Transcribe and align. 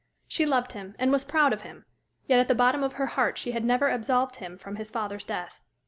She 0.27 0.47
loved 0.47 0.71
him, 0.71 0.95
and 0.97 1.11
was 1.11 1.23
proud 1.23 1.53
of 1.53 1.61
him; 1.61 1.85
yet 2.25 2.39
at 2.39 2.47
the 2.47 2.55
bottom 2.55 2.81
of 2.81 2.93
her 2.93 3.05
heart 3.05 3.37
she 3.37 3.51
had 3.51 3.63
never 3.63 3.87
absolved 3.87 4.37
him 4.37 4.57
from 4.57 4.77
his 4.77 4.89
father's 4.89 5.25
death. 5.25 5.61